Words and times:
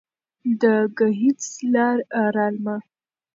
زه 0.59 0.71
ګهيځ 0.97 1.41
رالمه 2.35 2.75